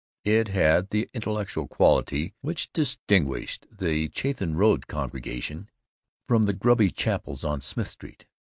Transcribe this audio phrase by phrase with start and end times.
[0.25, 5.69] It had the intellectual quality which distinguished the Chatham Road congregation
[6.27, 8.25] from the grubby chapels on Smith Street.